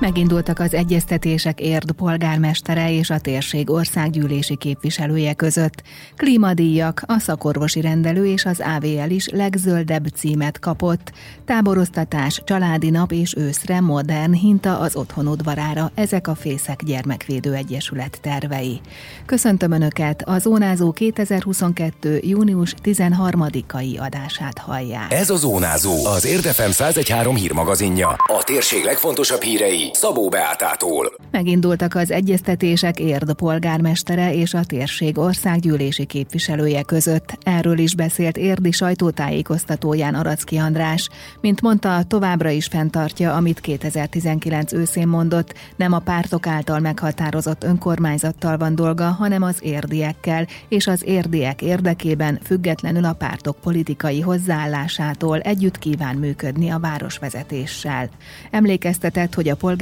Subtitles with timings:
[0.00, 5.82] Megindultak az egyeztetések Érd polgármestere és a térség országgyűlési képviselője között.
[6.16, 11.12] Klímadíjak, a szakorvosi rendelő és az AVL is legzöldebb címet kapott.
[11.44, 15.90] Táboroztatás, családi nap és őszre modern hinta az otthon udvarára.
[15.94, 18.80] Ezek a Fészek Gyermekvédő Egyesület tervei.
[19.26, 22.20] Köszöntöm Önöket, a Zónázó 2022.
[22.22, 25.12] június 13-ai adását hallják.
[25.12, 28.08] Ez a Zónázó, az Érdefem 1013 hírmagazinja.
[28.08, 31.12] A térség legfontosabb hírei Szabó Beátától.
[31.30, 37.38] Megindultak az egyeztetések Érd polgármestere és a térség országgyűlési képviselője között.
[37.42, 41.08] Erről is beszélt Érdi sajtótájékoztatóján Aracki András.
[41.40, 48.56] Mint mondta, továbbra is fenntartja, amit 2019 őszén mondott, nem a pártok által meghatározott önkormányzattal
[48.56, 55.78] van dolga, hanem az érdiekkel, és az érdiek érdekében függetlenül a pártok politikai hozzáállásától együtt
[55.78, 58.08] kíván működni a városvezetéssel.
[58.50, 59.78] Emlékeztetett, hogy a polgármester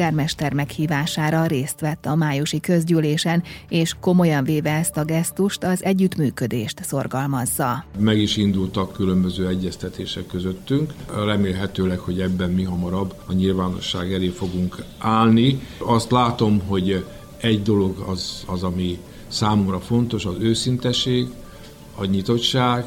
[0.53, 7.85] meghívására részt vett a májusi közgyűlésen, és komolyan véve ezt a gesztust az együttműködést szorgalmazza.
[7.99, 10.93] Meg is indultak különböző egyeztetések közöttünk.
[11.25, 15.61] Remélhetőleg, hogy ebben mi hamarabb a nyilvánosság elé fogunk állni.
[15.79, 17.05] Azt látom, hogy
[17.37, 21.29] egy dolog az, az ami számomra fontos, az őszintesség,
[21.95, 22.85] a nyitottság,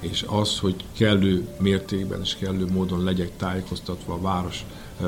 [0.00, 4.64] és az, hogy kellő mértékben és kellő módon legyek tájékoztatva a város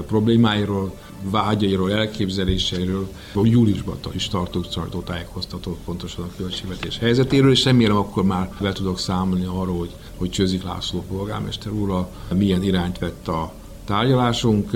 [0.07, 0.93] problémáiról,
[1.23, 3.09] vágyairól, elképzeléseiről.
[3.35, 9.45] Júliusban is tartok tájékoztatót pontosan a költségvetés helyzetéről, és remélem akkor már be tudok számolni
[9.45, 13.53] arról, hogy, hogy Csőzik László polgármester úrral milyen irányt vett a
[13.85, 14.71] tárgyalásunk.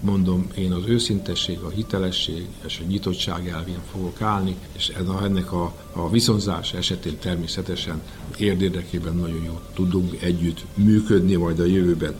[0.00, 4.88] Mondom, én az őszintesség, a hitelesség és a nyitottság elvén fogok állni, és
[5.24, 8.02] ennek a, a viszonzás esetén természetesen
[8.38, 12.14] érdekében nagyon jól tudunk együtt működni majd a jövőben.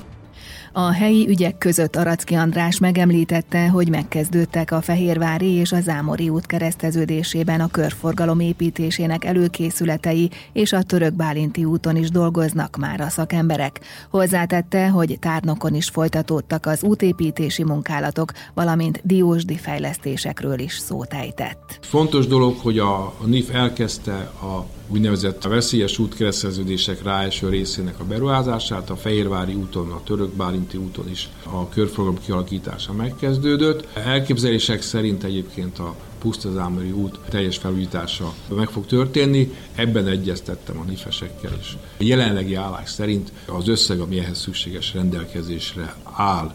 [0.79, 6.47] A helyi ügyek között Aracki András megemlítette, hogy megkezdődtek a Fehérvári és a Zámori út
[6.47, 13.81] kereszteződésében a körforgalom építésének előkészületei, és a Török Bálinti úton is dolgoznak már a szakemberek.
[14.11, 21.79] Hozzátette, hogy tárnokon is folytatódtak az útépítési munkálatok, valamint diósdi fejlesztésekről is szót ejtett.
[21.83, 28.91] Fontos dolog, hogy a, NIF elkezdte a úgynevezett a veszélyes útkereszteződések ráeső részének a beruházását,
[28.91, 30.33] a Fehérvári úton, a Török
[30.67, 33.87] Bálinti úton is a körforgalom kialakítása megkezdődött.
[33.95, 39.55] Elképzelések szerint egyébként a Pusztazámori út teljes felújítása meg fog történni.
[39.75, 41.77] Ebben egyeztettem a nifesekkel is.
[41.99, 46.53] A jelenlegi állás szerint az összeg, ami ehhez szükséges rendelkezésre áll,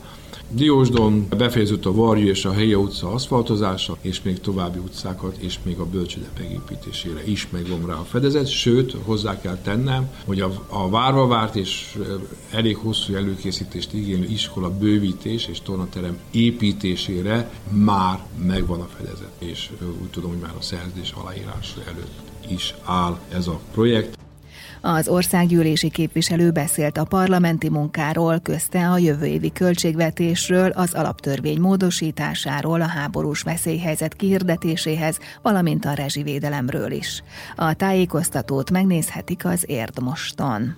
[0.53, 5.77] Diósdon befejeződött a Varjú és a Helye utca aszfaltozása, és még további utcákat, és még
[5.79, 10.89] a bölcsőde megépítésére is megvan rá a fedezet, sőt, hozzá kell tennem, hogy a, a
[10.89, 11.97] várva várt és
[12.51, 19.69] elég hosszú előkészítést igénylő iskola bővítés és tornaterem építésére már megvan a fedezet, és
[20.01, 24.20] úgy tudom, hogy már a szerződés aláírás előtt is áll ez a projekt.
[24.81, 32.81] Az országgyűlési képviselő beszélt a parlamenti munkáról, közte a jövő évi költségvetésről, az alaptörvény módosításáról,
[32.81, 37.23] a háborús veszélyhelyzet kihirdetéséhez, valamint a rezsivédelemről is.
[37.55, 40.75] A tájékoztatót megnézhetik az Érdmoston.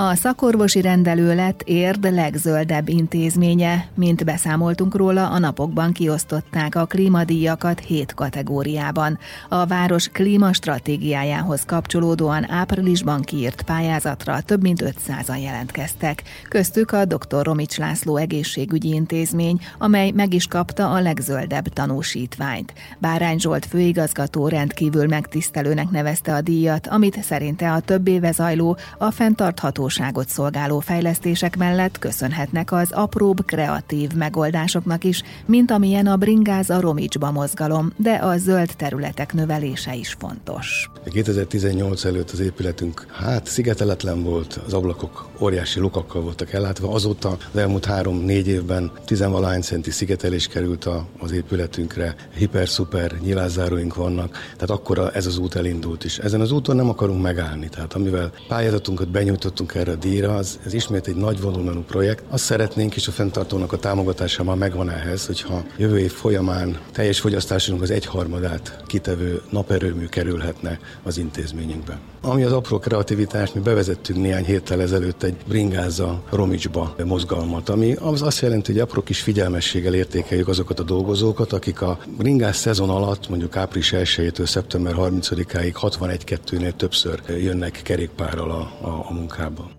[0.00, 7.80] A szakorvosi rendelő lett Érd legzöldebb intézménye, mint beszámoltunk róla, a napokban kiosztották a klímadíjakat
[7.80, 9.18] hét kategóriában.
[9.48, 16.22] A város klímastratégiájához kapcsolódóan áprilisban kiírt pályázatra több mint 500-an jelentkeztek.
[16.48, 17.42] Köztük a dr.
[17.42, 22.72] Romics László egészségügyi intézmény, amely meg is kapta a legzöldebb tanúsítványt.
[22.98, 29.10] Bárány Zsolt főigazgató rendkívül megtisztelőnek nevezte a díjat, amit szerinte a több éve zajló a
[29.10, 36.80] fenntartható valóságot szolgáló fejlesztések mellett köszönhetnek az apróbb kreatív megoldásoknak is, mint amilyen a bringáza
[36.80, 40.90] Romicsba mozgalom, de a zöld területek növelése is fontos.
[41.04, 47.58] 2018 előtt az épületünk hát szigeteletlen volt, az ablakok óriási lukakkal voltak ellátva, azóta az
[47.58, 55.10] elmúlt három-négy évben tizenvalahány centi szigetelés került a, az épületünkre, hiper-szuper nyilázáróink vannak, tehát akkor
[55.14, 56.18] ez az út elindult is.
[56.18, 60.72] Ezen az úton nem akarunk megállni, tehát amivel pályázatunkat benyújtottunk erre a díjra, az, ez
[60.72, 62.24] ismét egy nagy volumenú projekt.
[62.28, 67.20] Azt szeretnénk, és a fenntartónak a támogatása már megvan ehhez, hogyha jövő év folyamán teljes
[67.20, 71.98] fogyasztásunk az egyharmadát kitevő naperőmű kerülhetne az intézményünkbe.
[72.20, 78.22] Ami az apró kreativitást, mi bevezettünk néhány héttel ezelőtt egy bringáza Romicsba mozgalmat, ami az
[78.22, 83.28] azt jelenti, hogy apró kis figyelmességgel értékeljük azokat a dolgozókat, akik a bringás szezon alatt,
[83.28, 89.77] mondjuk április 1-től szeptember 30-áig 61-2-nél többször jönnek kerékpárral a, a, a munkába.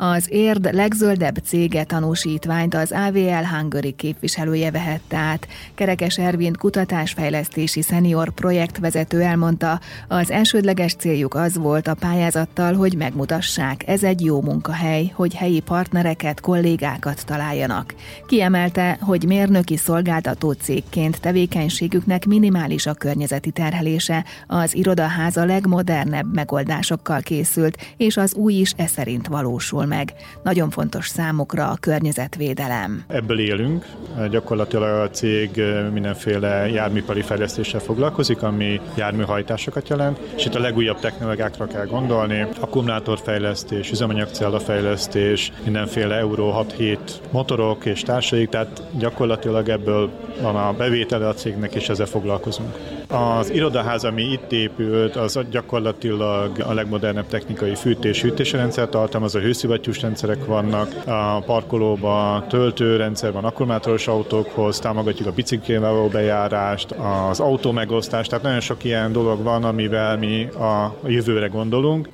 [0.00, 5.48] Az érd legzöldebb cége tanúsítványt az AVL Hungary képviselője vehette át.
[5.74, 13.88] Kerekes Ervin kutatásfejlesztési szenior projektvezető elmondta, az elsődleges céljuk az volt a pályázattal, hogy megmutassák,
[13.88, 17.94] ez egy jó munkahely, hogy helyi partnereket, kollégákat találjanak.
[18.26, 27.76] Kiemelte, hogy mérnöki szolgáltató cégként tevékenységüknek minimális a környezeti terhelése, az irodaháza legmodernebb megoldásokkal készült,
[27.96, 30.12] és az új is e szerint valósul meg.
[30.42, 33.04] Nagyon fontos számukra a környezetvédelem.
[33.08, 33.86] Ebből élünk,
[34.30, 35.62] gyakorlatilag a cég
[35.92, 43.90] mindenféle járműipari fejlesztéssel foglalkozik, ami járműhajtásokat jelent, és itt a legújabb technológiákra kell gondolni, akkumulátorfejlesztés,
[43.90, 46.98] üzemanyagcella-fejlesztés, mindenféle Euro 6-7
[47.30, 50.10] motorok és társaik, tehát gyakorlatilag ebből
[50.40, 52.97] van a bevétele a cégnek, és ezzel foglalkozunk.
[53.08, 60.00] Az irodaház, ami itt épült, az gyakorlatilag a legmodernebb technikai fűtés-hűtési rendszer tartalmaz, a hőszivattyús
[60.00, 67.72] rendszerek vannak, a parkolóban töltőrendszer van akkumulátoros autókhoz, támogatjuk a biciklével való bejárást, az autó
[67.72, 72.08] megosztást, tehát nagyon sok ilyen dolog van, amivel mi a jövőre gondolunk.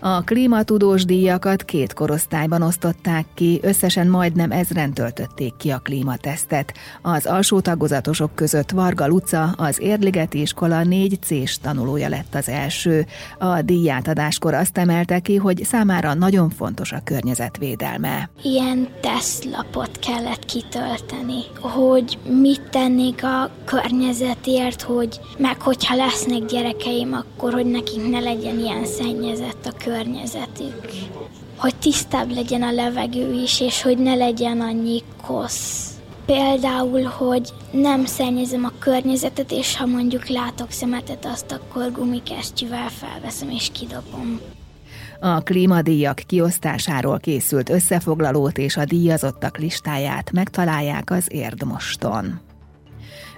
[0.00, 6.74] A klímatudós díjakat két korosztályban osztották ki, összesen majdnem ezren töltötték ki a klímatesztet.
[7.02, 13.06] Az alsó tagozatosok között Varga Luca, az Érligeti iskola 4 c tanulója lett az első.
[13.38, 18.30] A díjátadáskor azt emelte ki, hogy számára nagyon fontos a környezetvédelme.
[18.42, 27.52] Ilyen tesztlapot kellett kitölteni, hogy mit tennék a környezetért, hogy meg hogyha lesznek gyerekeim, akkor
[27.52, 30.90] hogy nekik ne legyen ilyen szennyezett a környezetük,
[31.56, 35.92] hogy tisztább legyen a levegő is, és hogy ne legyen annyi kosz.
[36.26, 43.50] Például, hogy nem szennyezem a környezetet, és ha mondjuk látok szemetet, azt akkor gumikesztyűvel felveszem
[43.50, 44.40] és kidobom.
[45.20, 52.40] A klímadíjak kiosztásáról készült összefoglalót és a díjazottak listáját megtalálják az Érdmoston.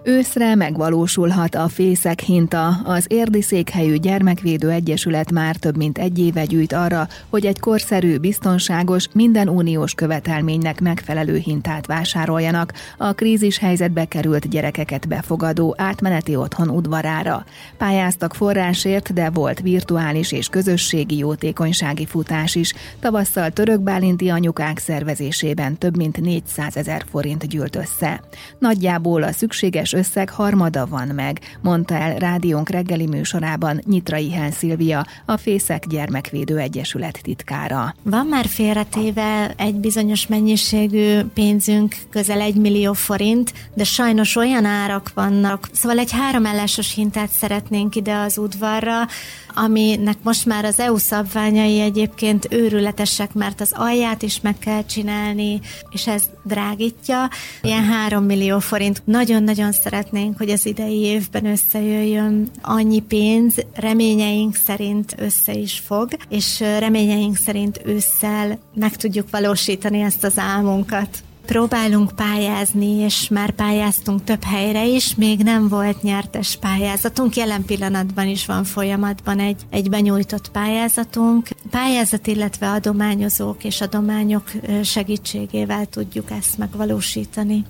[0.02, 2.67] Őszre megvalósulhat a Fészek Hinta.
[2.85, 8.19] Az érdi székhelyű Gyermekvédő Egyesület már több mint egy éve gyűjt arra, hogy egy korszerű,
[8.19, 16.69] biztonságos, minden uniós követelménynek megfelelő hintát vásároljanak a krízis helyzetbe került gyerekeket befogadó átmeneti otthon
[16.69, 17.44] udvarára.
[17.79, 22.75] Pályáztak forrásért, de volt virtuális és közösségi jótékonysági futás is.
[23.00, 28.23] Tavasszal török bálinti anyukák szervezésében több mint 400 ezer forint gyűlt össze.
[28.58, 34.51] Nagyjából a szükséges teljes összeg harmada van meg, mondta el rádiónk reggeli műsorában Nyitrai Hán
[34.51, 37.95] Szilvia, a Fészek Gyermekvédő Egyesület titkára.
[38.03, 45.11] Van már félretéve egy bizonyos mennyiségű pénzünk, közel egy millió forint, de sajnos olyan árak
[45.15, 49.07] vannak, szóval egy három ellásos hintát szeretnénk ide az udvarra,
[49.55, 55.61] aminek most már az EU szabványai egyébként őrületesek, mert az alját is meg kell csinálni,
[55.91, 57.29] és ez drágítja.
[57.62, 59.02] Ilyen három millió forint.
[59.05, 66.61] Nagyon-nagyon szeretnénk, hogy az idei évben összejöjjön annyi pénz, reményeink szerint össze is fog, és
[66.61, 74.43] reményeink szerint ősszel meg tudjuk valósítani ezt az álmunkat próbálunk pályázni, és már pályáztunk több
[74.43, 80.50] helyre is, még nem volt nyertes pályázatunk, jelen pillanatban is van folyamatban egy, egy benyújtott
[80.50, 81.49] pályázatunk.
[81.70, 84.51] Pályázat, illetve adományozók és adományok
[84.82, 87.65] segítségével tudjuk ezt megvalósítani.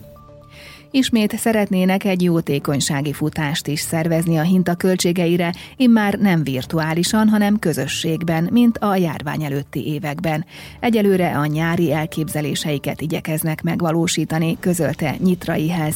[0.92, 8.48] Ismét szeretnének egy jótékonysági futást is szervezni a hinta költségeire, immár nem virtuálisan, hanem közösségben,
[8.52, 10.44] mint a járvány előtti években.
[10.80, 15.90] Egyelőre a nyári elképzeléseiket igyekeznek megvalósítani, közölte Nyitrai Hel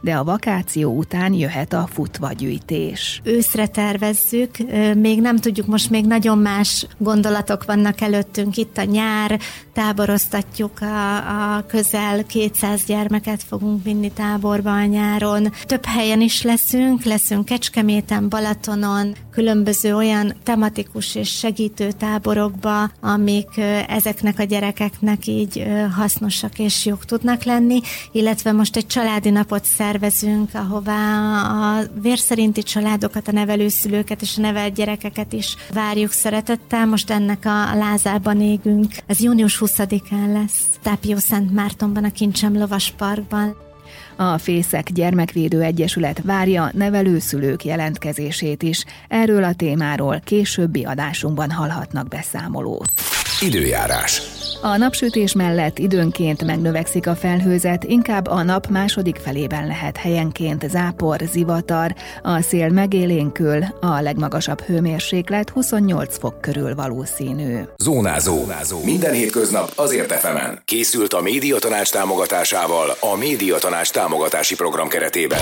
[0.00, 3.20] de a vakáció után jöhet a futvagyűjtés.
[3.24, 4.50] Őszre tervezzük,
[4.94, 8.56] még nem tudjuk, most még nagyon más gondolatok vannak előttünk.
[8.56, 9.40] Itt a nyár,
[9.72, 11.16] táboroztatjuk a,
[11.56, 15.52] a közel 200 gyermeket fogunk vinni táborban nyáron.
[15.64, 23.48] Több helyen is leszünk, leszünk Kecskeméten, Balatonon, különböző olyan tematikus és segítő táborokba, amik
[23.88, 25.66] ezeknek a gyerekeknek így
[25.96, 27.80] hasznosak és jók tudnak lenni,
[28.12, 31.00] illetve most egy családi napot szervezünk, ahová
[31.42, 36.86] a vérszerinti családokat, a nevelőszülőket és a nevelt gyerekeket is várjuk szeretettel.
[36.86, 38.94] Most ennek a lázában égünk.
[39.06, 40.62] Ez június 20-án lesz.
[40.82, 43.70] Tápió Szent Mártonban, a Kincsem Lovas Parkban.
[44.16, 48.84] A Fészek Gyermekvédő Egyesület várja nevelőszülők jelentkezését is.
[49.08, 52.92] Erről a témáról későbbi adásunkban hallhatnak beszámolót.
[53.40, 54.22] Időjárás.
[54.64, 61.20] A napsütés mellett időnként megnövekszik a felhőzet, inkább a nap második felében lehet helyenként zápor,
[61.32, 67.58] zivatar, a szél megélénkül, a legmagasabb hőmérséklet 28 fok körül valószínű.
[67.76, 68.36] Zónázó.
[68.36, 68.84] Zónázó.
[68.84, 70.62] Minden hétköznap azért efemen.
[70.64, 75.40] Készült a Médiatanács támogatásával a Médiatanács támogatási program keretében.